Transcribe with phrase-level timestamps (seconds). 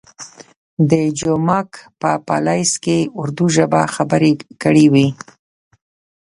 [0.89, 1.69] د جومک
[2.01, 4.31] په پالیز کې اردو ژبه خبرې
[4.61, 5.07] کړې وې.